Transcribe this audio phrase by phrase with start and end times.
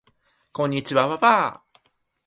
[0.51, 1.63] こんにちわわわわ